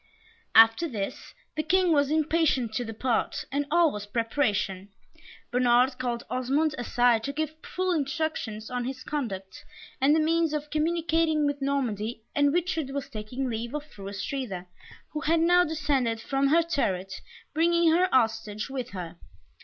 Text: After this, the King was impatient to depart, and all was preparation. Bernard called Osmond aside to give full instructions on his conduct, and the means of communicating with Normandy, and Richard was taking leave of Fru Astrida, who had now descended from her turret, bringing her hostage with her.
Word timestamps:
After 0.55 0.87
this, 0.87 1.35
the 1.55 1.61
King 1.61 1.91
was 1.91 2.09
impatient 2.09 2.73
to 2.73 2.83
depart, 2.83 3.45
and 3.51 3.67
all 3.69 3.91
was 3.91 4.07
preparation. 4.07 4.89
Bernard 5.51 5.99
called 5.99 6.23
Osmond 6.27 6.73
aside 6.79 7.23
to 7.25 7.31
give 7.31 7.53
full 7.63 7.91
instructions 7.93 8.71
on 8.71 8.85
his 8.85 9.03
conduct, 9.03 9.63
and 10.01 10.15
the 10.15 10.19
means 10.19 10.53
of 10.53 10.71
communicating 10.71 11.45
with 11.45 11.61
Normandy, 11.61 12.23
and 12.35 12.51
Richard 12.51 12.89
was 12.89 13.09
taking 13.09 13.47
leave 13.47 13.75
of 13.75 13.83
Fru 13.85 14.09
Astrida, 14.09 14.65
who 15.11 15.19
had 15.21 15.39
now 15.39 15.63
descended 15.63 16.19
from 16.19 16.47
her 16.47 16.63
turret, 16.63 17.21
bringing 17.53 17.91
her 17.91 18.09
hostage 18.11 18.71
with 18.71 18.89
her. 18.89 19.17